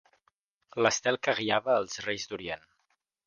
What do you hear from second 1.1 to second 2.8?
que guiava els Reis d'Orient.